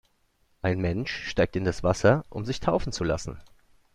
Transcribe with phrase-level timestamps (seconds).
[0.63, 3.37] Ein Mensch steigt in das Wasser, um sich taufen zu lassen.